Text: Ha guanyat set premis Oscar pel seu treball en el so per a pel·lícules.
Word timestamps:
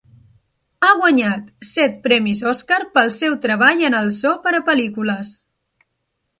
Ha 0.85 0.87
guanyat 1.01 1.51
set 1.73 1.99
premis 2.07 2.41
Oscar 2.53 2.81
pel 2.97 3.13
seu 3.19 3.37
treball 3.47 3.87
en 3.91 3.99
el 4.01 4.11
so 4.19 4.35
per 4.47 4.57
a 4.63 4.67
pel·lícules. 4.71 5.35